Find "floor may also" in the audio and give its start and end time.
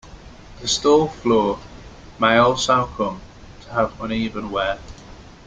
1.09-2.87